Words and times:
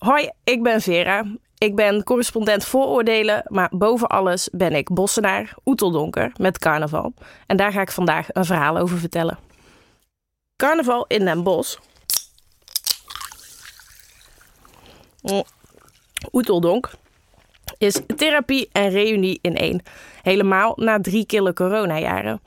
Hoi, 0.00 0.30
ik 0.44 0.62
ben 0.62 0.80
Vera. 0.80 1.24
Ik 1.58 1.74
ben 1.74 2.04
correspondent 2.04 2.64
vooroordelen, 2.64 3.44
maar 3.48 3.68
boven 3.72 4.08
alles 4.08 4.48
ben 4.52 4.72
ik 4.72 4.92
bossenaar, 4.92 5.54
oeteldonker 5.64 6.32
met 6.36 6.58
carnaval. 6.58 7.14
En 7.46 7.56
daar 7.56 7.72
ga 7.72 7.80
ik 7.80 7.90
vandaag 7.90 8.26
een 8.32 8.44
verhaal 8.44 8.78
over 8.78 8.98
vertellen. 8.98 9.38
Carnaval 10.56 11.04
in 11.06 11.24
Den. 11.24 11.42
Mm. 15.22 15.42
Oeteldonk 16.32 16.90
is 17.78 18.00
therapie 18.16 18.68
en 18.72 18.90
reunie 18.90 19.38
in 19.42 19.56
één. 19.56 19.82
Helemaal 20.22 20.72
na 20.76 21.00
drie 21.00 21.26
kille 21.26 21.52
coronajaren. 21.52 22.40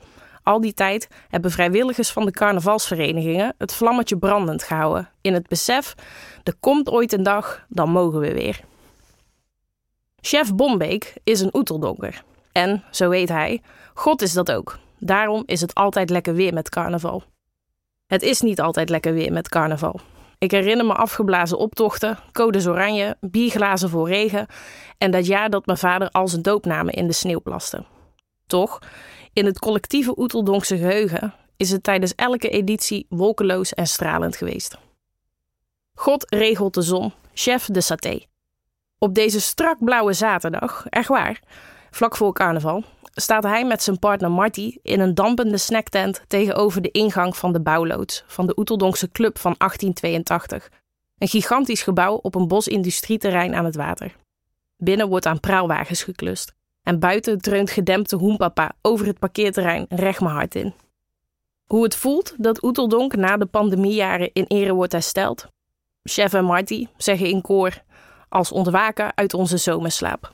Al 0.44 0.60
die 0.60 0.74
tijd 0.74 1.08
hebben 1.28 1.50
vrijwilligers 1.50 2.10
van 2.10 2.24
de 2.24 2.30
carnavalsverenigingen 2.30 3.54
het 3.58 3.74
vlammetje 3.74 4.18
brandend 4.18 4.62
gehouden. 4.62 5.08
In 5.20 5.34
het 5.34 5.48
besef, 5.48 5.94
er 6.42 6.54
komt 6.60 6.90
ooit 6.90 7.12
een 7.12 7.22
dag, 7.22 7.64
dan 7.68 7.90
mogen 7.90 8.20
we 8.20 8.32
weer. 8.32 8.60
Chef 10.20 10.54
Bombeek 10.54 11.14
is 11.22 11.40
een 11.40 11.56
oeteldonker. 11.56 12.22
En, 12.52 12.82
zo 12.90 13.08
weet 13.08 13.28
hij, 13.28 13.62
God 13.94 14.22
is 14.22 14.32
dat 14.32 14.52
ook. 14.52 14.78
Daarom 14.98 15.42
is 15.46 15.60
het 15.60 15.74
altijd 15.74 16.10
lekker 16.10 16.34
weer 16.34 16.54
met 16.54 16.68
carnaval. 16.68 17.22
Het 18.06 18.22
is 18.22 18.40
niet 18.40 18.60
altijd 18.60 18.88
lekker 18.88 19.12
weer 19.12 19.32
met 19.32 19.48
carnaval. 19.48 20.00
Ik 20.38 20.50
herinner 20.50 20.86
me 20.86 20.92
afgeblazen 20.92 21.58
optochten, 21.58 22.18
codes 22.32 22.66
oranje, 22.66 23.16
bierglazen 23.20 23.88
voor 23.88 24.08
regen 24.08 24.46
en 24.98 25.10
dat 25.10 25.26
jaar 25.26 25.50
dat 25.50 25.66
mijn 25.66 25.78
vader 25.78 26.08
al 26.10 26.28
zijn 26.28 26.42
doopnamen 26.42 26.94
in 26.94 27.06
de 27.06 27.12
sneeuw 27.12 27.40
plaste. 27.40 27.84
Toch, 28.46 28.78
in 29.32 29.46
het 29.46 29.58
collectieve 29.58 30.18
Oeteldonkse 30.18 30.76
geheugen 30.76 31.34
is 31.56 31.70
het 31.70 31.82
tijdens 31.82 32.14
elke 32.14 32.48
editie 32.48 33.06
wolkeloos 33.08 33.74
en 33.74 33.86
stralend 33.86 34.36
geweest. 34.36 34.78
God 35.94 36.30
regelt 36.30 36.74
de 36.74 36.82
zon, 36.82 37.12
chef 37.34 37.66
de 37.66 37.80
saté. 37.80 38.20
Op 38.98 39.14
deze 39.14 39.40
strak 39.40 39.84
blauwe 39.84 40.12
zaterdag, 40.12 40.86
echt 40.88 41.08
waar, 41.08 41.40
vlak 41.90 42.16
voor 42.16 42.32
carnaval, 42.32 42.84
staat 43.14 43.42
hij 43.42 43.66
met 43.66 43.82
zijn 43.82 43.98
partner 43.98 44.30
Marty 44.30 44.76
in 44.82 45.00
een 45.00 45.14
dampende 45.14 45.58
snacktent 45.58 46.22
tegenover 46.26 46.82
de 46.82 46.90
ingang 46.90 47.36
van 47.36 47.52
de 47.52 47.60
bouwloods 47.60 48.24
van 48.26 48.46
de 48.46 48.58
Oeteldonkse 48.58 49.10
Club 49.10 49.38
van 49.38 49.54
1882. 49.58 50.70
Een 51.18 51.28
gigantisch 51.28 51.82
gebouw 51.82 52.14
op 52.14 52.34
een 52.34 52.48
bosindustrieterrein 52.48 53.54
aan 53.54 53.64
het 53.64 53.76
water. 53.76 54.16
Binnen 54.76 55.08
wordt 55.08 55.26
aan 55.26 55.40
praalwagens 55.40 56.02
geklust 56.02 56.54
en 56.84 56.98
buiten 56.98 57.38
dreunt 57.38 57.70
gedempte 57.70 58.16
hoempapa 58.16 58.72
over 58.82 59.06
het 59.06 59.18
parkeerterrein 59.18 59.86
recht 59.88 60.20
mijn 60.20 60.34
hart 60.34 60.54
in. 60.54 60.74
Hoe 61.64 61.82
het 61.82 61.96
voelt 61.96 62.34
dat 62.38 62.62
Oeteldonk 62.62 63.16
na 63.16 63.36
de 63.36 63.46
pandemiejaren 63.46 64.30
in 64.32 64.44
ere 64.48 64.72
wordt 64.72 64.92
hersteld? 64.92 65.46
Chef 66.02 66.32
en 66.32 66.44
Marty 66.44 66.86
zeggen 66.96 67.28
in 67.28 67.40
koor 67.40 67.82
als 68.28 68.52
ontwaken 68.52 69.16
uit 69.16 69.34
onze 69.34 69.56
zomerslaap. 69.56 70.32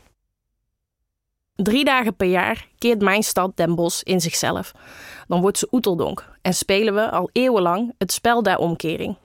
Drie 1.54 1.84
dagen 1.84 2.16
per 2.16 2.26
jaar 2.26 2.68
keert 2.78 3.00
mijn 3.00 3.22
stad 3.22 3.56
Den 3.56 3.74
Bosch 3.74 4.02
in 4.02 4.20
zichzelf. 4.20 4.72
Dan 5.28 5.40
wordt 5.40 5.58
ze 5.58 5.68
Oeteldonk 5.70 6.24
en 6.42 6.54
spelen 6.54 6.94
we 6.94 7.10
al 7.10 7.30
eeuwenlang 7.32 7.94
het 7.98 8.12
spel 8.12 8.42
der 8.42 8.58
omkering. 8.58 9.16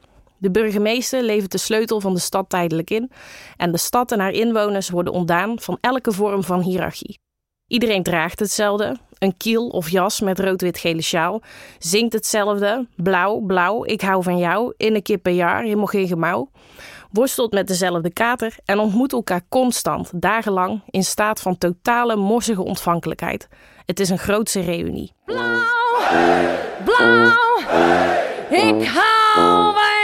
De 0.46 0.52
burgemeester 0.52 1.24
levert 1.24 1.52
de 1.52 1.58
sleutel 1.58 2.02
van 2.02 2.14
de 2.14 2.20
stad 2.20 2.50
tijdelijk 2.50 2.90
in 2.90 3.12
en 3.58 3.72
de 3.72 3.78
stad 3.78 4.12
en 4.12 4.20
haar 4.20 4.32
inwoners 4.32 4.90
worden 4.90 5.14
ontdaan 5.14 5.60
van 5.60 5.78
elke 5.82 6.12
vorm 6.12 6.44
van 6.44 6.62
hiërarchie. 6.62 7.20
Iedereen 7.68 8.04
draagt 8.04 8.40
hetzelfde, 8.40 8.98
een 9.20 9.38
kiel 9.38 9.68
of 9.68 9.90
jas 9.90 10.20
met 10.20 10.40
rood-wit-gele 10.40 11.02
sjaal, 11.02 11.42
zingt 11.80 12.14
hetzelfde, 12.14 12.88
blauw, 12.96 13.40
blauw, 13.40 13.86
ik 13.86 14.02
hou 14.02 14.24
van 14.24 14.38
jou, 14.38 14.74
in 14.78 14.96
een 14.96 15.02
keer 15.02 15.18
per 15.18 15.34
jaar, 15.34 15.64
helemaal 15.64 15.86
geen 15.86 16.08
gemauw, 16.08 16.50
worstelt 17.12 17.52
met 17.52 17.68
dezelfde 17.68 18.14
kater 18.14 18.56
en 18.66 18.80
ontmoet 18.80 19.14
elkaar 19.14 19.42
constant, 19.50 20.22
dagenlang, 20.22 20.82
in 20.90 21.04
staat 21.04 21.42
van 21.42 21.58
totale 21.58 22.16
morsige 22.16 22.64
ontvankelijkheid. 22.64 23.48
Het 23.86 24.00
is 24.00 24.10
een 24.10 24.20
grootse 24.20 24.60
reunie. 24.60 25.14
Blauw, 25.26 25.98
blauw, 26.84 27.58
ik 28.50 28.88
hou 28.88 29.74
van 29.74 29.95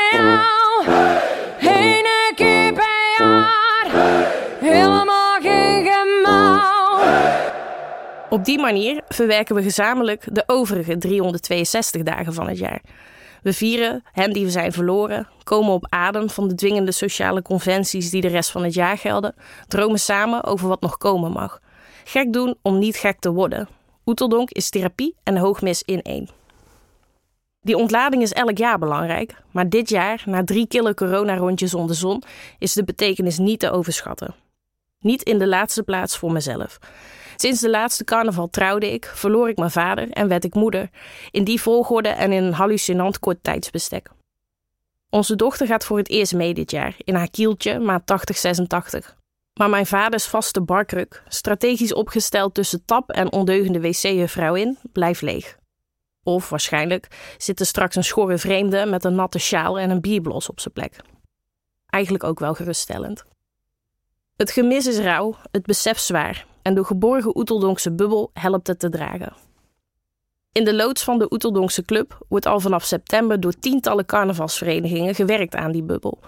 Op 8.29 8.45
die 8.45 8.59
manier 8.59 9.01
verwerken 9.07 9.55
we 9.55 9.61
gezamenlijk 9.61 10.23
de 10.31 10.43
overige 10.45 10.97
362 10.97 12.03
dagen 12.03 12.33
van 12.33 12.47
het 12.47 12.57
jaar. 12.57 12.81
We 13.41 13.53
vieren 13.53 14.03
hen 14.11 14.33
die 14.33 14.45
we 14.45 14.51
zijn 14.51 14.71
verloren, 14.71 15.27
komen 15.43 15.73
op 15.73 15.87
adem 15.89 16.29
van 16.29 16.47
de 16.47 16.55
dwingende 16.55 16.91
sociale 16.91 17.41
conventies 17.41 18.09
die 18.09 18.21
de 18.21 18.27
rest 18.27 18.51
van 18.51 18.63
het 18.63 18.73
jaar 18.73 18.97
gelden, 18.97 19.35
dromen 19.67 19.99
samen 19.99 20.43
over 20.43 20.67
wat 20.67 20.81
nog 20.81 20.97
komen 20.97 21.31
mag. 21.31 21.59
Gek 22.03 22.33
doen 22.33 22.55
om 22.61 22.79
niet 22.79 22.95
gek 22.95 23.19
te 23.19 23.31
worden. 23.31 23.67
Oeteldonk 24.05 24.49
is 24.49 24.69
therapie 24.69 25.15
en 25.23 25.37
hoogmis 25.37 25.83
in 25.83 26.01
één. 26.01 26.40
Die 27.63 27.77
ontlading 27.77 28.21
is 28.21 28.31
elk 28.31 28.57
jaar 28.57 28.79
belangrijk, 28.79 29.35
maar 29.51 29.69
dit 29.69 29.89
jaar, 29.89 30.23
na 30.25 30.43
drie 30.43 30.67
kille 30.67 30.93
coronarondjes 30.93 31.73
onder 31.73 31.95
zon, 31.95 32.23
is 32.59 32.73
de 32.73 32.83
betekenis 32.83 33.37
niet 33.37 33.59
te 33.59 33.71
overschatten. 33.71 34.35
Niet 34.99 35.23
in 35.23 35.39
de 35.39 35.47
laatste 35.47 35.83
plaats 35.83 36.17
voor 36.17 36.31
mezelf. 36.31 36.79
Sinds 37.35 37.59
de 37.59 37.69
laatste 37.69 38.03
carnaval 38.03 38.49
trouwde 38.49 38.93
ik, 38.93 39.05
verloor 39.05 39.49
ik 39.49 39.57
mijn 39.57 39.71
vader 39.71 40.09
en 40.09 40.27
werd 40.27 40.43
ik 40.43 40.53
moeder. 40.53 40.89
In 41.31 41.43
die 41.43 41.61
volgorde 41.61 42.09
en 42.09 42.31
in 42.31 42.43
een 42.43 42.53
hallucinant 42.53 43.19
kort 43.19 43.43
tijdsbestek. 43.43 44.09
Onze 45.09 45.35
dochter 45.35 45.67
gaat 45.67 45.85
voor 45.85 45.97
het 45.97 46.09
eerst 46.09 46.33
mee 46.33 46.53
dit 46.53 46.71
jaar, 46.71 46.95
in 46.97 47.15
haar 47.15 47.29
kieltje, 47.29 47.79
maat 47.79 48.11
8086. 48.11 49.17
Maar 49.53 49.69
mijn 49.69 49.85
vaders 49.85 50.25
vaste 50.25 50.61
barkruk, 50.61 51.23
strategisch 51.27 51.93
opgesteld 51.93 52.53
tussen 52.53 52.85
tap 52.85 53.09
en 53.09 53.31
ondeugende 53.31 53.81
wc-juffrouw 53.81 54.55
in, 54.55 54.77
blijft 54.91 55.21
leeg. 55.21 55.59
Of 56.23 56.49
waarschijnlijk 56.49 57.35
zit 57.37 57.59
er 57.59 57.65
straks 57.65 57.95
een 57.95 58.03
schorre 58.03 58.37
vreemde 58.37 58.85
met 58.85 59.03
een 59.03 59.15
natte 59.15 59.39
sjaal 59.39 59.79
en 59.79 59.89
een 59.89 60.01
bierblos 60.01 60.49
op 60.49 60.59
zijn 60.59 60.73
plek. 60.73 60.95
Eigenlijk 61.85 62.23
ook 62.23 62.39
wel 62.39 62.53
geruststellend. 62.53 63.23
Het 64.35 64.51
gemis 64.51 64.87
is 64.87 64.97
rauw, 64.97 65.35
het 65.51 65.65
besef 65.65 65.99
zwaar 65.99 66.45
en 66.61 66.73
de 66.73 66.83
geborgen 66.83 67.37
Oeteldonkse 67.37 67.91
bubbel 67.91 68.29
helpt 68.33 68.67
het 68.67 68.79
te 68.79 68.89
dragen. 68.89 69.33
In 70.51 70.63
de 70.63 70.75
loods 70.75 71.03
van 71.03 71.19
de 71.19 71.31
Oeteldonkse 71.31 71.85
Club 71.85 72.25
wordt 72.27 72.45
al 72.45 72.59
vanaf 72.59 72.83
september 72.83 73.39
door 73.39 73.53
tientallen 73.53 74.05
carnavalsverenigingen 74.05 75.15
gewerkt 75.15 75.55
aan 75.55 75.71
die 75.71 75.83
bubbel. 75.83 76.19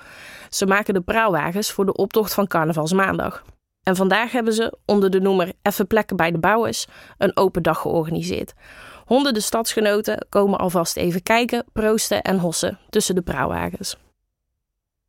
Ze 0.50 0.66
maken 0.66 0.94
de 0.94 1.02
praalwagens 1.02 1.72
voor 1.72 1.86
de 1.86 1.94
optocht 1.94 2.34
van 2.34 2.48
Carnavalsmaandag. 2.48 3.44
En 3.84 3.96
vandaag 3.96 4.32
hebben 4.32 4.54
ze, 4.54 4.78
onder 4.86 5.10
de 5.10 5.20
noemer 5.20 5.54
Even 5.62 5.88
plekken 5.88 6.16
bij 6.16 6.32
de 6.32 6.38
bouwers, 6.38 6.86
een 7.18 7.38
open 7.38 7.64
dag 7.64 7.80
georganiseerd. 7.80 8.54
Honderden 9.06 9.42
stadsgenoten 9.42 10.26
komen 10.30 10.60
alvast 10.60 10.98
even 10.98 11.24
kijken, 11.24 11.66
proosten 11.74 12.22
en 12.22 12.40
hossen 12.40 12.80
tussen 12.90 13.16
de 13.16 13.22
praalwagens. 13.22 13.98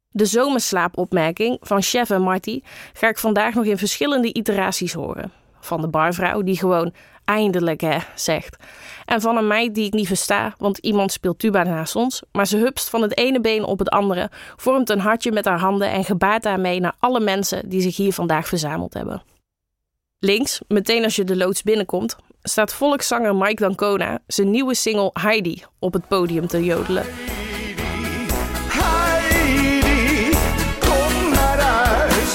De 0.08 0.26
zomerslaapopmerking 0.26 1.58
van 1.60 1.82
chef 1.82 2.10
en 2.10 2.22
Marty 2.22 2.60
ga 2.92 3.08
ik 3.08 3.18
vandaag 3.18 3.54
nog 3.54 3.64
in 3.64 3.78
verschillende 3.78 4.32
iteraties 4.32 4.92
horen. 4.92 5.32
Van 5.60 5.80
de 5.80 5.88
barvrouw 5.88 6.42
die 6.42 6.58
gewoon 6.58 6.94
eindelijk 7.24 7.80
hè 7.80 7.98
zegt. 8.14 8.56
En 9.04 9.20
van 9.20 9.36
een 9.36 9.46
meid 9.46 9.74
die 9.74 9.86
ik 9.86 9.92
niet 9.92 10.06
versta, 10.06 10.54
want 10.58 10.78
iemand 10.78 11.12
speelt 11.12 11.38
tuba 11.38 11.62
naast 11.62 11.96
ons, 11.96 12.22
maar 12.32 12.46
ze 12.46 12.56
hupst 12.56 12.90
van 12.90 13.02
het 13.02 13.18
ene 13.18 13.40
been 13.40 13.64
op 13.64 13.78
het 13.78 13.88
andere, 13.88 14.30
vormt 14.56 14.90
een 14.90 15.00
hartje 15.00 15.32
met 15.32 15.44
haar 15.44 15.58
handen 15.58 15.90
en 15.90 16.04
gebaart 16.04 16.42
daarmee 16.42 16.80
naar 16.80 16.94
alle 16.98 17.20
mensen 17.20 17.68
die 17.68 17.80
zich 17.80 17.96
hier 17.96 18.12
vandaag 18.12 18.48
verzameld 18.48 18.94
hebben. 18.94 19.22
Links, 20.24 20.60
meteen 20.68 21.04
als 21.04 21.16
je 21.16 21.24
de 21.24 21.36
loods 21.36 21.62
binnenkomt, 21.62 22.16
staat 22.42 22.72
volkszanger 22.72 23.36
Mike 23.36 23.62
Dancona 23.62 24.18
zijn 24.26 24.50
nieuwe 24.50 24.74
single 24.74 25.10
Heidi 25.12 25.62
op 25.78 25.92
het 25.92 26.08
podium 26.08 26.46
te 26.46 26.64
jodelen. 26.64 27.04
Heidi, 28.68 30.30
kom 30.80 31.30
naar 31.32 31.58
huis, 31.60 32.34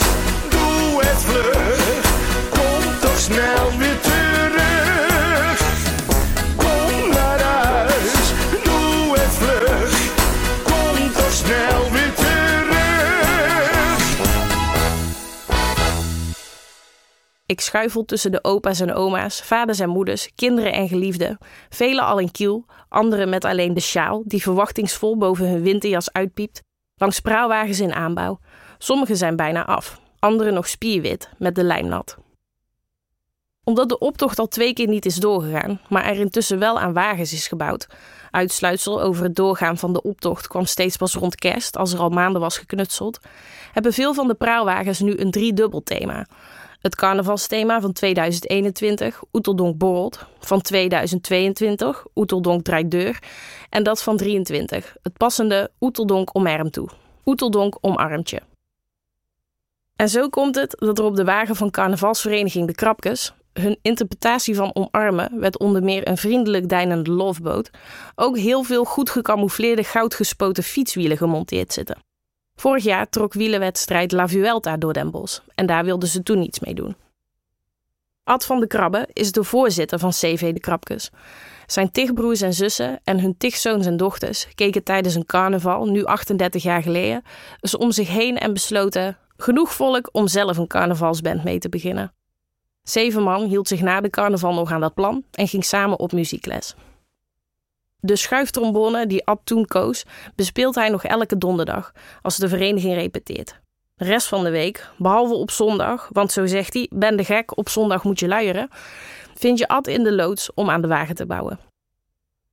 doe 0.50 1.02
het 1.04 1.26
kom 2.50 3.00
toch 3.00 3.20
snel 3.20 3.78
weer 3.78 3.89
Ik 17.50 17.62
schuifel 17.62 18.06
tussen 18.06 18.32
de 18.32 18.44
opa's 18.44 18.80
en 18.80 18.94
oma's, 18.94 19.42
vaders 19.42 19.80
en 19.80 19.90
moeders, 19.90 20.30
kinderen 20.36 20.74
en 20.74 20.88
geliefden. 20.88 21.38
Velen 21.70 22.04
al 22.04 22.20
in 22.20 22.32
kiel, 22.32 22.66
anderen 22.90 23.30
met 23.30 23.46
alleen 23.46 23.74
de 23.74 23.80
sjaal 23.80 24.24
die 24.26 24.42
verwachtingsvol 24.42 25.18
boven 25.18 25.50
hun 25.50 25.62
winterjas 25.62 26.12
uitpiept. 26.12 26.62
Langs 26.96 27.20
praalwagens 27.20 27.80
in 27.80 27.94
aanbouw. 27.94 28.40
Sommigen 28.78 29.18
zijn 29.18 29.36
bijna 29.36 29.66
af, 29.66 30.02
anderen 30.20 30.54
nog 30.54 30.68
spierwit, 30.68 31.30
met 31.38 31.56
de 31.56 31.64
lijm 31.64 31.88
nat. 31.88 32.18
Omdat 33.64 33.90
de 33.90 34.00
optocht 34.00 34.40
al 34.40 34.48
twee 34.48 34.74
keer 34.74 34.88
niet 34.88 35.06
is 35.06 35.16
doorgegaan, 35.16 35.82
maar 35.88 36.06
er 36.06 36.20
intussen 36.20 36.60
wel 36.60 36.80
aan 36.80 36.94
wagens 36.94 37.34
is 37.34 37.48
gebouwd, 37.48 37.88
uitsluitsel 38.32 39.02
over 39.02 39.24
het 39.24 39.36
doorgaan 39.36 39.78
van 39.78 39.94
de 39.94 40.02
optocht 40.02 40.48
kwam 40.48 40.66
steeds 40.66 40.98
pas 40.98 41.14
rond 41.14 41.36
kerst, 41.36 41.78
als 41.78 41.94
er 41.94 42.00
al 42.00 42.10
maanden 42.10 42.42
was 42.42 42.58
geknutseld, 42.58 43.20
hebben 43.72 43.94
veel 43.94 44.14
van 44.14 44.28
de 44.28 44.36
praalwagens 44.36 45.00
nu 45.00 45.18
een 45.18 45.32
driedubbel 45.32 45.84
thema. 45.84 46.26
Het 46.80 46.96
carnavalsthema 46.96 47.82
van 47.82 47.94
2021, 47.94 49.24
Oeteldonk 49.34 49.78
borrelt, 49.78 50.26
van 50.40 50.62
2022, 50.62 52.06
Oeteldonk 52.16 52.64
draait 52.64 52.92
deur, 52.92 53.20
en 53.70 53.84
dat 53.84 54.04
van 54.04 54.18
23, 54.18 54.96
het 55.02 55.18
passende 55.18 55.72
Oeteldonk 55.80 56.30
omarm 56.34 56.72
toe. 56.72 56.90
Oeteldonk 57.26 57.78
omarmtje. 57.82 58.42
En 59.96 60.10
zo 60.10 60.30
komt 60.30 60.56
het 60.56 60.76
dat 60.80 60.98
er 61.00 61.06
op 61.06 61.16
de 61.16 61.24
wagen 61.24 61.56
van 61.56 61.72
carnavalsvereniging 61.72 62.68
De 62.68 62.76
Krapkes, 62.76 63.34
hun 63.54 63.80
interpretatie 63.82 64.56
van 64.56 64.76
omarmen 64.76 65.40
werd 65.40 65.60
onder 65.60 65.84
meer 65.84 66.08
een 66.08 66.18
vriendelijk 66.18 66.70
deinende 66.70 67.12
loveboot, 67.12 67.70
ook 68.16 68.38
heel 68.38 68.64
veel 68.64 68.86
goed 68.86 69.10
gecamoufleerde 69.10 69.84
goudgespoten 69.84 70.64
fietswielen 70.64 71.18
gemonteerd 71.18 71.74
zitten. 71.74 72.09
Vorig 72.60 72.84
jaar 72.84 73.10
trok 73.10 73.34
wielenwedstrijd 73.34 74.12
La 74.12 74.28
Vuelta 74.28 74.78
door 74.78 74.94
Den 74.94 75.12
Bosch 75.12 75.40
en 75.56 75.66
daar 75.66 75.86
wilden 75.86 76.10
ze 76.10 76.24
toen 76.24 76.40
niets 76.40 76.60
mee 76.60 76.74
doen. 76.74 76.96
Ad 78.24 78.46
van 78.46 78.60
de 78.60 78.68
Krabbe 78.68 79.08
is 79.14 79.32
de 79.32 79.44
voorzitter 79.44 80.00
van 80.00 80.10
CV 80.10 80.54
De 80.54 80.60
Krapkes. 80.60 81.10
Zijn 81.68 81.92
tig 81.92 82.14
broers 82.14 82.42
en 82.42 82.54
zussen 82.54 83.00
en 83.04 83.20
hun 83.20 83.38
tig 83.38 83.56
zoons 83.56 83.86
en 83.86 83.98
dochters 83.98 84.48
keken 84.56 84.84
tijdens 84.84 85.16
een 85.16 85.26
carnaval, 85.26 85.86
nu 85.86 86.04
38 86.06 86.64
jaar 86.64 86.82
geleden, 86.82 87.24
eens 87.60 87.78
om 87.78 87.92
zich 87.92 88.08
heen 88.08 88.38
en 88.38 88.54
besloten 88.54 89.18
genoeg 89.38 89.74
volk 89.74 90.10
om 90.12 90.28
zelf 90.28 90.58
een 90.58 90.68
carnavalsband 90.68 91.44
mee 91.44 91.60
te 91.60 91.70
beginnen. 91.70 92.14
Zeven 92.84 93.24
man 93.24 93.48
hield 93.48 93.68
zich 93.68 93.82
na 93.82 94.02
de 94.02 94.10
carnaval 94.10 94.54
nog 94.54 94.72
aan 94.72 94.82
dat 94.82 94.94
plan 94.94 95.24
en 95.32 95.48
ging 95.48 95.66
samen 95.66 96.00
op 96.00 96.12
muziekles. 96.12 96.76
De 98.02 98.16
schuiftrombone 98.16 99.08
die 99.08 99.26
Ad 99.26 99.40
toen 99.44 99.66
koos, 99.66 100.04
bespeelt 100.36 100.76
hij 100.76 100.90
nog 100.90 101.04
elke 101.04 101.38
donderdag 101.38 101.94
als 102.22 102.38
de 102.38 102.50
vereniging 102.50 102.94
repeteert. 102.94 103.60
De 103.96 104.06
rest 104.06 104.28
van 104.28 104.44
de 104.44 104.50
week, 104.50 104.90
behalve 104.98 105.34
op 105.34 105.52
zondag, 105.52 106.10
want 106.12 106.32
zo 106.32 106.46
zegt 106.46 106.74
hij: 106.74 106.90
ben 106.94 107.18
de 107.18 107.24
gek, 107.24 107.58
op 107.58 107.70
zondag 107.70 108.04
moet 108.04 108.20
je 108.20 108.28
luieren, 108.28 108.70
vind 109.34 109.58
je 109.58 109.68
Ad 109.68 109.88
in 109.88 110.04
de 110.04 110.14
loods 110.14 110.54
om 110.54 110.70
aan 110.70 110.82
de 110.82 110.88
wagen 110.88 111.16
te 111.16 111.26
bouwen. 111.26 111.60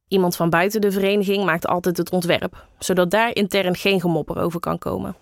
Iemand 0.08 0.36
van 0.36 0.50
buiten 0.50 0.80
de 0.80 0.92
vereniging 0.92 1.44
maakt 1.44 1.66
altijd 1.66 1.96
het 1.96 2.10
ontwerp, 2.10 2.66
zodat 2.78 3.10
daar 3.10 3.34
intern 3.34 3.76
geen 3.76 4.00
gemopper 4.00 4.38
over 4.38 4.60
kan 4.60 4.78
komen. 4.78 5.16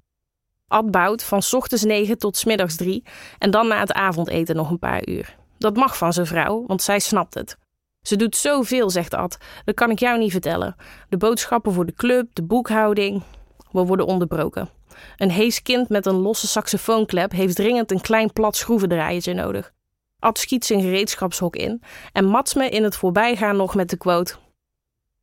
Ad 0.69 0.91
bouwt 0.91 1.25
van 1.25 1.43
ochtends 1.50 1.85
9 1.85 2.19
tot 2.19 2.44
middags 2.47 2.77
3 2.77 3.03
en 3.38 3.50
dan 3.50 3.69
na 3.69 3.81
het 3.81 3.93
avondeten 3.93 4.56
nog 4.56 4.70
een 4.70 4.79
paar 4.79 5.09
uur. 5.09 5.37
Dat 5.59 5.77
mag 5.77 5.97
van 5.97 6.12
zijn 6.12 6.27
vrouw, 6.27 6.65
want 6.67 6.82
zij 6.82 6.99
snapt 6.99 7.35
het. 7.35 7.56
Ze 8.05 8.17
doet 8.17 8.37
zoveel, 8.37 8.91
zegt 8.91 9.15
Ad. 9.15 9.39
Dat 9.65 9.75
kan 9.75 9.91
ik 9.91 9.99
jou 9.99 10.19
niet 10.19 10.31
vertellen. 10.31 10.77
De 11.09 11.17
boodschappen 11.17 11.73
voor 11.73 11.87
de 11.87 11.95
club, 11.95 12.29
de 12.33 12.43
boekhouding. 12.43 13.23
We 13.71 13.85
worden 13.85 14.06
onderbroken. 14.06 14.69
Een 15.17 15.31
hees 15.31 15.62
kind 15.62 15.89
met 15.89 16.06
een 16.06 16.15
losse 16.15 16.47
saxofoonklep 16.47 17.33
heeft 17.33 17.56
dringend 17.56 17.91
een 17.91 18.01
klein 18.01 18.33
plat 18.33 18.56
schroevendraaiertje 18.56 19.35
nodig. 19.35 19.73
Ad 20.19 20.39
schiet 20.39 20.65
zijn 20.65 20.81
gereedschapshok 20.81 21.56
in 21.56 21.83
en 22.12 22.25
mats 22.25 22.55
me 22.55 22.69
in 22.69 22.83
het 22.83 22.97
voorbijgaan 22.97 23.56
nog 23.56 23.75
met 23.75 23.91
de 23.91 23.97
quote: 23.97 24.35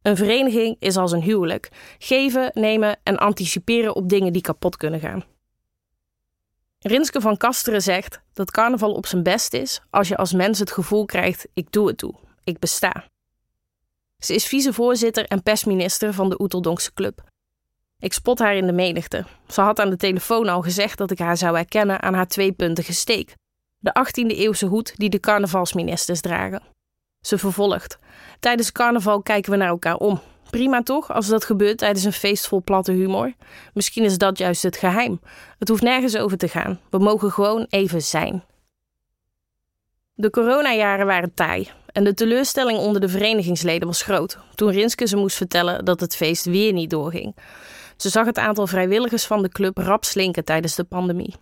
Een 0.02 0.16
vereniging 0.16 0.76
is 0.80 0.98
als 0.98 1.12
een 1.12 1.22
huwelijk: 1.22 1.70
geven, 2.00 2.52
nemen 2.54 3.00
en 3.04 3.18
anticiperen 3.18 3.96
op 3.96 4.10
dingen 4.10 4.34
die 4.34 4.42
kapot 4.42 4.78
kunnen 4.78 5.00
gaan. 5.00 5.24
Rinske 6.80 7.22
van 7.22 7.38
Kasteren 7.38 7.82
zegt 7.82 8.22
dat 8.34 8.52
carnaval 8.52 8.94
op 8.94 9.06
zijn 9.06 9.24
best 9.24 9.54
is 9.54 9.82
als 9.90 10.08
je 10.08 10.18
als 10.18 10.34
mens 10.34 10.60
het 10.60 10.72
gevoel 10.72 11.06
krijgt: 11.06 11.48
ik 11.54 11.72
doe 11.72 11.88
het 11.88 11.98
toe, 11.98 12.16
ik 12.44 12.60
besta. 12.60 13.10
Ze 14.20 14.34
is 14.34 14.46
vicevoorzitter 14.46 15.26
en 15.26 15.44
persminister 15.44 16.14
van 16.14 16.30
de 16.30 16.42
Oeteldonkse 16.42 16.94
Club. 16.94 17.24
Ik 18.00 18.14
spot 18.14 18.40
haar 18.40 18.56
in 18.56 18.66
de 18.66 18.72
menigte. 18.72 19.26
Ze 19.48 19.62
had 19.62 19.80
aan 19.80 19.90
de 19.90 19.98
telefoon 19.98 20.48
al 20.48 20.62
gezegd 20.62 20.98
dat 20.98 21.12
ik 21.12 21.20
haar 21.20 21.38
zou 21.38 21.56
herkennen 21.56 22.02
aan 22.02 22.14
haar 22.14 22.28
tweepuntige 22.28 22.94
steek. 22.94 23.36
De 23.80 24.06
18e-eeuwse 24.08 24.68
hoed 24.68 24.94
die 24.98 25.10
de 25.10 25.20
carnavalsministers 25.20 26.22
dragen. 26.22 26.62
Ze 27.22 27.38
vervolgt. 27.38 28.00
Tijdens 28.40 28.72
carnaval 28.72 29.22
kijken 29.22 29.52
we 29.52 29.58
naar 29.58 29.68
elkaar 29.68 29.96
om. 29.96 30.22
Prima 30.50 30.84
toch, 30.84 31.12
als 31.12 31.28
dat 31.28 31.46
gebeurt 31.46 31.78
tijdens 31.78 32.04
een 32.04 32.14
feest 32.14 32.48
vol 32.48 32.64
platte 32.64 32.92
humor? 32.92 33.34
Misschien 33.74 34.04
is 34.04 34.18
dat 34.18 34.38
juist 34.38 34.64
het 34.64 34.78
geheim. 34.78 35.20
Het 35.60 35.68
hoeft 35.68 35.82
nergens 35.82 36.18
over 36.18 36.38
te 36.38 36.48
gaan. 36.48 36.80
We 36.90 36.98
mogen 36.98 37.32
gewoon 37.32 37.66
even 37.70 38.02
zijn. 38.02 38.44
De 40.14 40.30
coronajaren 40.30 41.06
waren 41.06 41.34
taai 41.34 41.70
en 41.92 42.04
de 42.04 42.14
teleurstelling 42.14 42.80
onder 42.80 43.02
de 43.02 43.10
verenigingsleden 43.10 43.88
was 43.88 44.02
groot 44.02 44.38
toen 44.56 44.72
Rinske 44.72 45.08
ze 45.08 45.18
moest 45.18 45.38
vertellen 45.38 45.86
dat 45.86 46.00
het 46.00 46.16
feest 46.16 46.46
weer 46.46 46.74
niet 46.74 46.90
doorging. 46.90 47.36
Ze 47.98 48.10
zag 48.10 48.26
het 48.26 48.38
aantal 48.38 48.68
vrijwilligers 48.68 49.26
van 49.26 49.42
de 49.42 49.50
club 49.50 49.78
rap 49.78 50.06
slinken 50.06 50.46
tijdens 50.46 50.76
de 50.76 50.84
pandemie. 50.84 51.36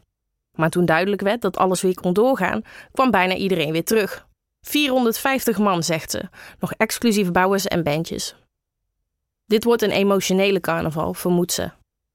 Maar 0.51 0.69
toen 0.69 0.85
duidelijk 0.85 1.21
werd 1.21 1.41
dat 1.41 1.57
alles 1.57 1.81
weer 1.81 1.93
kon 1.93 2.13
doorgaan, 2.13 2.61
kwam 2.91 3.11
bijna 3.11 3.35
iedereen 3.35 3.71
weer 3.71 3.83
terug. 3.83 4.27
450 4.61 5.57
man, 5.57 5.83
zegt 5.83 6.11
ze, 6.11 6.29
nog 6.59 6.73
exclusief 6.73 7.31
bouwers 7.31 7.67
en 7.67 7.83
bandjes. 7.83 8.35
Dit 9.45 9.63
wordt 9.63 9.81
een 9.81 9.91
emotionele 9.91 10.59
carnaval, 10.59 11.13
vermoedt 11.13 11.51
ze. 11.51 11.71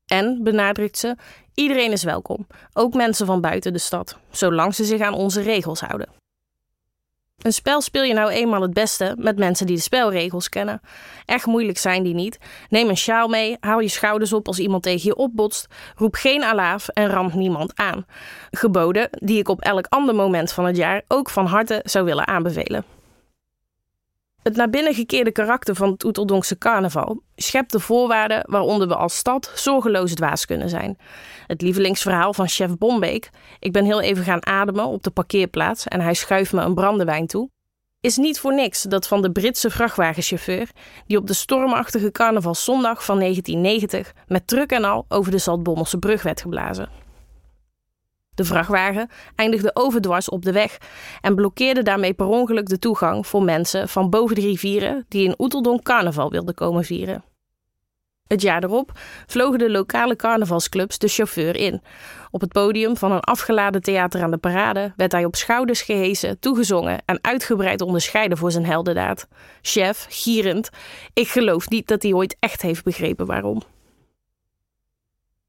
En, 0.07 0.43
benadrukt 0.43 0.99
ze, 0.99 1.17
iedereen 1.55 1.93
is 1.93 2.03
welkom, 2.03 2.47
ook 2.73 2.95
mensen 2.95 3.27
van 3.27 3.41
buiten 3.41 3.73
de 3.73 3.79
stad, 3.79 4.19
zolang 4.31 4.75
ze 4.75 4.85
zich 4.85 5.01
aan 5.01 5.15
onze 5.15 5.41
regels 5.43 5.81
houden. 5.81 6.23
Een 7.45 7.53
spel 7.53 7.81
speel 7.81 8.03
je 8.03 8.15
nou 8.15 8.31
eenmaal 8.31 8.63
het 8.63 8.75
beste 8.75 9.15
met 9.19 9.39
mensen 9.39 9.67
die 9.67 9.77
de 9.77 9.83
spelregels 9.83 10.49
kennen. 10.49 10.81
Echt 11.25 11.47
moeilijk 11.47 11.79
zijn 11.79 12.03
die 12.03 12.15
niet. 12.15 12.39
Neem 12.69 12.89
een 12.89 12.97
sjaal 12.97 13.29
mee, 13.29 13.57
haal 13.61 13.81
je 13.81 13.89
schouders 13.89 14.33
op 14.33 14.47
als 14.47 14.59
iemand 14.59 14.83
tegen 14.83 15.03
je 15.05 15.17
opbotst, 15.17 15.67
roep 15.97 16.15
geen 16.15 16.45
alaaf 16.45 16.89
en 16.89 17.09
ramt 17.09 17.35
niemand 17.35 17.73
aan. 17.75 18.07
Geboden 18.51 19.09
die 19.11 19.39
ik 19.39 19.49
op 19.49 19.61
elk 19.61 19.87
ander 19.89 20.15
moment 20.15 20.53
van 20.53 20.65
het 20.65 20.77
jaar 20.77 21.03
ook 21.09 21.31
van 21.31 21.47
harte 21.47 21.81
zou 21.85 22.05
willen 22.05 22.27
aanbevelen. 22.27 22.94
Het 24.45 24.57
naar 24.57 24.71
binnen 24.71 24.95
gekeerde 24.95 25.33
karakter 25.33 25.75
van 25.75 25.91
het 25.91 26.05
Oeteldonkse 26.05 26.59
carnaval 26.59 27.23
schept 27.37 27.73
de 27.73 27.81
voorwaarden 27.81 28.43
waaronder 28.47 28.89
we 28.89 28.97
als 28.97 29.17
stad 29.17 29.53
zorgeloos 29.55 30.15
dwaas 30.15 30.47
kunnen 30.47 30.69
zijn. 30.69 30.99
Het 31.47 31.63
lievelingsverhaal 31.63 32.35
van 32.35 32.49
chef 32.49 32.79
Bombeek, 32.79 33.31
ik 33.59 33.73
ben 33.73 33.85
heel 33.85 34.01
even 34.01 34.25
gaan 34.25 34.47
ademen 34.47 34.85
op 34.85 35.03
de 35.03 35.11
parkeerplaats 35.11 35.89
en 35.89 36.01
hij 36.01 36.15
schuift 36.15 36.53
me 36.53 36.61
een 36.63 36.75
brandewijn 36.75 37.27
toe, 37.27 37.51
is 38.01 38.17
niet 38.17 38.41
voor 38.41 38.55
niks 38.55 38.83
dat 38.83 39.09
van 39.09 39.23
de 39.23 39.33
Britse 39.33 39.71
vrachtwagenchauffeur 39.71 40.71
die 41.07 41.17
op 41.17 41.27
de 41.27 41.35
stormachtige 41.35 42.13
carnavalszondag 42.13 43.05
van 43.05 43.19
1990 43.19 44.13
met 44.27 44.47
truck 44.47 44.71
en 44.71 44.85
al 44.85 45.05
over 45.09 45.31
de 45.31 45.39
Zaltbommelse 45.39 45.99
brug 45.99 46.23
werd 46.23 46.41
geblazen. 46.41 47.04
De 48.35 48.45
vrachtwagen 48.45 49.11
eindigde 49.35 49.71
overdwars 49.75 50.29
op 50.29 50.45
de 50.45 50.53
weg 50.53 50.79
en 51.21 51.35
blokkeerde 51.35 51.83
daarmee 51.83 52.15
per 52.15 52.27
ongeluk 52.27 52.69
de 52.69 52.79
toegang 52.79 53.27
voor 53.27 53.43
mensen 53.43 53.89
van 53.89 54.11
boven 54.11 54.35
de 54.35 54.41
rivieren 54.41 55.05
die 55.09 55.25
in 55.25 55.35
Oeteldonk 55.39 55.83
carnaval 55.83 56.31
wilden 56.31 56.55
komen 56.55 56.85
vieren. 56.85 57.25
Het 58.27 58.43
jaar 58.43 58.65
erop 58.65 58.93
vlogen 59.27 59.59
de 59.59 59.71
lokale 59.71 60.17
carnavalsclubs 60.17 60.99
de 60.99 61.09
chauffeur 61.09 61.57
in. 61.57 61.83
Op 62.31 62.41
het 62.41 62.53
podium 62.53 62.97
van 62.97 63.13
een 63.13 63.21
afgeladen 63.21 63.83
theater 63.83 64.23
aan 64.23 64.31
de 64.31 64.37
parade 64.37 64.93
werd 64.97 65.13
hij 65.13 65.25
op 65.25 65.37
schouders 65.37 65.83
gehesen, 65.83 66.39
toegezongen 66.39 67.03
en 67.05 67.19
uitgebreid 67.21 67.81
onderscheiden 67.81 68.39
voor 68.39 68.51
zijn 68.51 68.67
heldendaad. 68.67 69.29
Chef, 69.63 70.07
gierend, 70.09 70.71
ik 71.13 71.29
geloof 71.29 71.69
niet 71.69 71.89
dat 71.89 72.03
hij 72.03 72.13
ooit 72.13 72.37
echt 72.41 72.63
heeft 72.63 72.85
begrepen 72.85 73.27
waarom. 73.27 73.63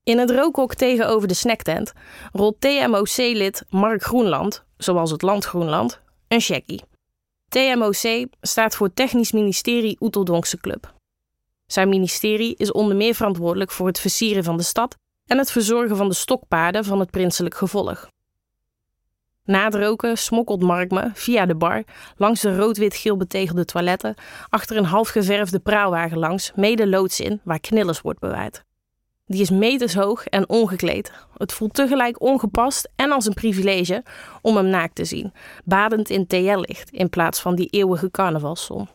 In 0.05 0.17
het 0.17 0.29
rookhok 0.31 0.74
tegenover 0.74 1.27
de 1.27 1.33
snacktent 1.33 1.93
rolt 2.31 2.62
TMOC-lid 2.62 3.65
Mark 3.69 4.03
Groenland, 4.03 4.65
zoals 4.77 5.12
het 5.12 5.21
land 5.21 5.45
Groenland, 5.45 6.01
een 6.27 6.41
checkie. 6.41 6.83
TMOC 7.47 8.27
staat 8.41 8.75
voor 8.75 8.93
Technisch 8.93 9.31
Ministerie 9.31 9.97
Oeteldonkse 10.00 10.57
Club. 10.57 10.93
Zijn 11.65 11.89
ministerie 11.89 12.55
is 12.55 12.71
onder 12.71 12.95
meer 12.95 13.15
verantwoordelijk 13.15 13.71
voor 13.71 13.88
het 13.88 14.00
versieren 14.00 14.43
van 14.43 14.57
de 14.57 14.63
stad 14.63 14.95
en 15.25 15.38
het 15.38 15.51
verzorgen 15.51 15.97
van 15.97 16.09
de 16.09 16.15
stokpaarden 16.15 16.85
van 16.85 17.00
het 17.00 17.12
prinselijk 17.12 17.55
gevolg. 17.55 18.07
Na 19.43 19.63
het 19.63 19.75
roken 19.75 20.17
smokkelt 20.17 20.62
Mark 20.62 20.91
me 20.91 21.09
via 21.13 21.45
de 21.45 21.55
bar 21.55 21.83
langs 22.17 22.41
de 22.41 22.57
rood-wit-geel 22.57 23.17
betegelde 23.17 23.65
toiletten 23.65 24.15
achter 24.50 24.77
een 24.77 24.85
halfgeverfde 24.85 25.59
praalwagen 25.59 26.17
langs, 26.17 26.51
mede 26.55 26.88
loods 26.88 27.19
in 27.19 27.41
waar 27.43 27.59
knillers 27.59 28.01
wordt 28.01 28.19
bewaard. 28.19 28.64
Die 29.27 29.41
is 29.41 29.50
meters 29.50 29.94
hoog 29.94 30.25
en 30.25 30.50
ongekleed. 30.50 31.12
Het 31.38 31.53
voelt 31.53 31.74
tegelijk 31.74 32.22
ongepast 32.22 32.89
en 32.96 33.12
als 33.12 33.25
een 33.25 33.34
privilege 33.34 34.03
om 34.41 34.55
hem 34.55 34.67
naakt 34.67 34.96
te 34.96 35.05
zien, 35.05 35.34
badend 35.63 36.10
in 36.10 36.27
TL-licht 36.27 36.89
in 36.91 37.10
plaats 37.10 37.39
van 37.39 37.55
die 37.55 37.67
eeuwige 37.70 38.12
carnavalszon. 38.12 38.88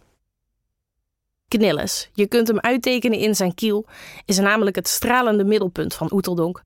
Knilles, 1.49 2.11
je 2.13 2.27
kunt 2.27 2.49
hem 2.49 2.59
uittekenen 2.59 3.19
in 3.19 3.35
zijn 3.35 3.55
kiel, 3.55 3.87
is 4.25 4.39
namelijk 4.39 4.77
het 4.77 4.89
stralende 4.89 5.45
middelpunt 5.45 5.95
van 5.95 6.13
Oeteldonk. 6.13 6.63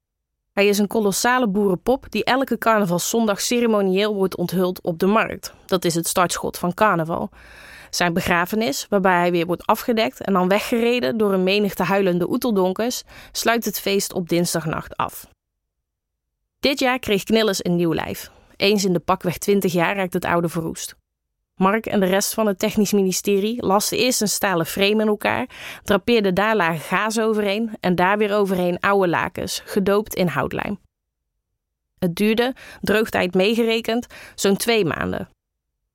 Hij 0.54 0.66
is 0.66 0.78
een 0.78 0.86
kolossale 0.86 1.48
boerenpop 1.48 2.06
die 2.08 2.24
elke 2.24 2.58
carnavalszondag 2.58 3.40
ceremonieel 3.40 4.14
wordt 4.14 4.36
onthuld 4.36 4.80
op 4.80 4.98
de 4.98 5.06
markt. 5.06 5.54
Dat 5.66 5.84
is 5.84 5.94
het 5.94 6.06
startschot 6.06 6.58
van 6.58 6.74
carnaval. 6.74 7.30
Zijn 7.90 8.12
begrafenis, 8.12 8.86
waarbij 8.88 9.18
hij 9.18 9.30
weer 9.30 9.46
wordt 9.46 9.66
afgedekt 9.66 10.20
en 10.20 10.32
dan 10.32 10.48
weggereden 10.48 11.16
door 11.16 11.32
een 11.32 11.42
menigte 11.42 11.82
huilende 11.82 12.30
oeteldonkers, 12.30 13.02
sluit 13.32 13.64
het 13.64 13.80
feest 13.80 14.12
op 14.12 14.28
dinsdagnacht 14.28 14.96
af. 14.96 15.26
Dit 16.60 16.78
jaar 16.78 16.98
kreeg 16.98 17.22
Knillis 17.22 17.64
een 17.64 17.76
nieuw 17.76 17.94
lijf. 17.94 18.30
Eens 18.56 18.84
in 18.84 18.92
de 18.92 19.00
pakweg 19.00 19.38
20 19.38 19.72
jaar 19.72 19.96
raakt 19.96 20.12
het 20.12 20.24
oude 20.24 20.48
verroest. 20.48 20.96
Mark 21.54 21.86
en 21.86 22.00
de 22.00 22.06
rest 22.06 22.34
van 22.34 22.46
het 22.46 22.58
technisch 22.58 22.92
ministerie 22.92 23.66
lasten 23.66 23.98
eerst 23.98 24.20
een 24.20 24.28
stalen 24.28 24.66
frame 24.66 25.02
in 25.02 25.08
elkaar, 25.08 25.48
drapeerden 25.82 26.34
daar 26.34 26.56
lagen 26.56 26.80
gaas 26.80 27.18
overheen 27.18 27.76
en 27.80 27.94
daar 27.94 28.18
weer 28.18 28.34
overheen 28.34 28.80
oude 28.80 29.08
lakens, 29.08 29.62
gedoopt 29.64 30.14
in 30.14 30.26
houtlijm. 30.26 30.78
Het 31.98 32.16
duurde, 32.16 32.54
droogtijd 32.80 33.34
meegerekend, 33.34 34.06
zo'n 34.34 34.56
twee 34.56 34.84
maanden. 34.84 35.28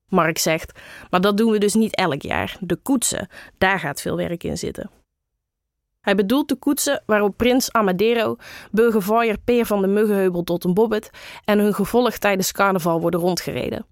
Mark 0.08 0.38
zegt, 0.38 0.80
maar 1.10 1.22
dat 1.22 1.38
doen 1.38 1.52
we 1.52 1.58
dus 1.58 1.74
niet 1.74 1.96
elk 1.96 2.22
jaar. 2.22 2.58
De 2.60 2.76
koetsen, 2.76 3.28
daar 3.58 3.80
gaat 3.80 4.02
veel 4.02 4.16
werk 4.16 4.44
in 4.44 4.58
zitten. 4.58 4.90
Hij 6.02 6.16
bedoelt 6.16 6.50
de 6.50 6.56
koetsen 6.56 7.04
waarop 7.06 7.38
prins 7.38 7.72
Amadero, 7.72 8.36
burgervaaier 8.72 9.38
Peer 9.38 9.66
van 9.66 9.82
de 9.82 9.88
Muggenheubel 9.88 10.44
tot 10.44 10.64
een 10.64 10.74
bobbet 10.74 11.10
en 11.46 11.60
hun 11.60 11.74
gevolg 11.74 12.18
tijdens 12.18 12.52
carnaval 12.52 13.02
worden 13.02 13.20
rondgereden. 13.20 13.86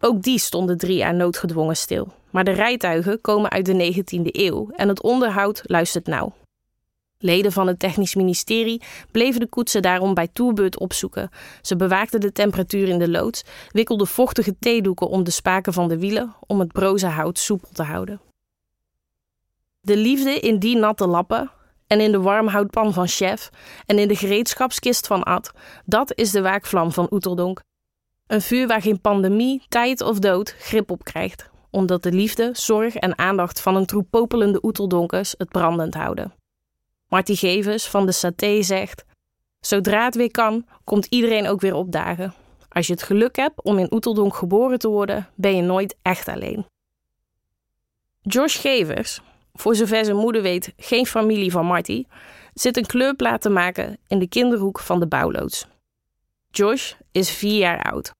Ook 0.00 0.22
die 0.22 0.38
stonden 0.38 0.78
drie 0.78 0.96
jaar 0.96 1.14
noodgedwongen 1.14 1.76
stil. 1.76 2.12
Maar 2.30 2.44
de 2.44 2.50
rijtuigen 2.50 3.20
komen 3.20 3.50
uit 3.50 3.66
de 3.66 3.94
19e 3.94 4.22
eeuw 4.22 4.70
en 4.70 4.88
het 4.88 5.02
onderhoud 5.02 5.62
luistert 5.64 6.06
nauw. 6.06 6.34
Leden 7.18 7.52
van 7.52 7.66
het 7.66 7.78
technisch 7.78 8.14
ministerie 8.14 8.82
bleven 9.10 9.40
de 9.40 9.46
koetsen 9.46 9.82
daarom 9.82 10.14
bij 10.14 10.28
toerbeurt 10.32 10.78
opzoeken. 10.78 11.30
Ze 11.62 11.76
bewaakten 11.76 12.20
de 12.20 12.32
temperatuur 12.32 12.88
in 12.88 12.98
de 12.98 13.08
loods, 13.08 13.42
wikkelden 13.70 14.06
vochtige 14.06 14.56
theedoeken 14.58 15.08
om 15.08 15.24
de 15.24 15.30
spaken 15.30 15.72
van 15.72 15.88
de 15.88 15.98
wielen 15.98 16.34
om 16.46 16.60
het 16.60 16.72
broze 16.72 17.06
hout 17.06 17.38
soepel 17.38 17.68
te 17.72 17.82
houden. 17.82 18.20
De 19.80 19.96
liefde 19.96 20.40
in 20.40 20.58
die 20.58 20.76
natte 20.76 21.06
lappen 21.06 21.50
en 21.86 22.00
in 22.00 22.12
de 22.12 22.20
warmhoutpan 22.20 22.92
van 22.92 23.08
chef 23.08 23.50
en 23.86 23.98
in 23.98 24.08
de 24.08 24.16
gereedschapskist 24.16 25.06
van 25.06 25.22
Ad, 25.22 25.52
dat 25.84 26.12
is 26.16 26.30
de 26.30 26.40
waakvlam 26.40 26.92
van 26.92 27.06
Oeteldonk. 27.10 27.60
Een 28.28 28.42
vuur 28.42 28.66
waar 28.66 28.82
geen 28.82 29.00
pandemie, 29.00 29.62
tijd 29.68 30.00
of 30.00 30.18
dood 30.18 30.54
grip 30.58 30.90
op 30.90 31.04
krijgt, 31.04 31.50
omdat 31.70 32.02
de 32.02 32.12
liefde, 32.12 32.50
zorg 32.52 32.94
en 32.94 33.18
aandacht 33.18 33.60
van 33.60 33.76
een 33.76 33.86
troep 33.86 34.06
popelende 34.10 34.58
Oeteldonkers 34.62 35.34
het 35.38 35.48
brandend 35.48 35.94
houden. 35.94 36.34
Marty 37.06 37.34
Gevers 37.34 37.86
van 37.86 38.06
de 38.06 38.12
Saté 38.12 38.62
zegt: 38.62 39.04
Zodra 39.60 40.04
het 40.04 40.14
weer 40.14 40.30
kan, 40.30 40.66
komt 40.84 41.06
iedereen 41.06 41.46
ook 41.46 41.60
weer 41.60 41.74
opdagen. 41.74 42.34
Als 42.68 42.86
je 42.86 42.92
het 42.92 43.02
geluk 43.02 43.36
hebt 43.36 43.62
om 43.62 43.78
in 43.78 43.92
Oeteldonk 43.92 44.34
geboren 44.34 44.78
te 44.78 44.88
worden, 44.88 45.28
ben 45.34 45.56
je 45.56 45.62
nooit 45.62 45.96
echt 46.02 46.28
alleen. 46.28 46.66
Josh 48.20 48.60
Gevers, 48.60 49.20
voor 49.52 49.74
zover 49.74 50.04
zijn 50.04 50.16
moeder 50.16 50.42
weet 50.42 50.72
geen 50.76 51.06
familie 51.06 51.50
van 51.50 51.66
Marty, 51.66 52.04
zit 52.54 52.76
een 52.76 52.86
kleurplaat 52.86 53.40
te 53.40 53.50
maken 53.50 53.98
in 54.06 54.18
de 54.18 54.28
kinderhoek 54.28 54.78
van 54.78 55.00
de 55.00 55.06
bouwloods. 55.06 55.66
Josh 56.50 56.92
is 57.12 57.30
vier 57.30 57.58
jaar 57.58 57.82
oud. 57.82 58.16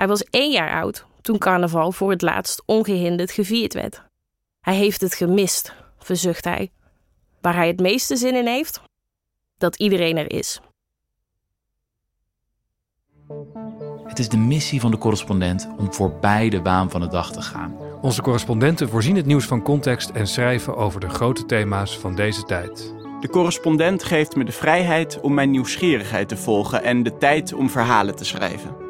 Hij 0.00 0.08
was 0.08 0.24
één 0.24 0.50
jaar 0.50 0.80
oud 0.80 1.06
toen 1.20 1.38
carnaval 1.38 1.92
voor 1.92 2.10
het 2.10 2.22
laatst 2.22 2.62
ongehinderd 2.66 3.30
gevierd 3.30 3.74
werd. 3.74 4.02
Hij 4.60 4.74
heeft 4.74 5.00
het 5.00 5.14
gemist, 5.14 5.74
verzucht 5.98 6.44
hij. 6.44 6.70
Waar 7.40 7.54
hij 7.54 7.66
het 7.66 7.80
meeste 7.80 8.16
zin 8.16 8.34
in 8.34 8.46
heeft? 8.46 8.80
Dat 9.58 9.76
iedereen 9.76 10.16
er 10.16 10.32
is. 10.32 10.60
Het 14.04 14.18
is 14.18 14.28
de 14.28 14.36
missie 14.36 14.80
van 14.80 14.90
de 14.90 14.98
correspondent 14.98 15.68
om 15.78 15.92
voorbij 15.94 16.48
de 16.48 16.62
waan 16.62 16.90
van 16.90 17.00
de 17.00 17.08
dag 17.08 17.32
te 17.32 17.42
gaan. 17.42 17.76
Onze 18.00 18.22
correspondenten 18.22 18.88
voorzien 18.88 19.16
het 19.16 19.26
nieuws 19.26 19.44
van 19.44 19.62
context 19.62 20.10
en 20.10 20.26
schrijven 20.26 20.76
over 20.76 21.00
de 21.00 21.08
grote 21.08 21.46
thema's 21.46 21.98
van 21.98 22.14
deze 22.14 22.42
tijd. 22.42 22.94
De 23.20 23.28
correspondent 23.28 24.04
geeft 24.04 24.36
me 24.36 24.44
de 24.44 24.52
vrijheid 24.52 25.20
om 25.20 25.34
mijn 25.34 25.50
nieuwsgierigheid 25.50 26.28
te 26.28 26.36
volgen 26.36 26.82
en 26.82 27.02
de 27.02 27.16
tijd 27.16 27.52
om 27.52 27.70
verhalen 27.70 28.16
te 28.16 28.24
schrijven. 28.24 28.89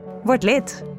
Word 0.23 0.43
lid. 0.43 0.90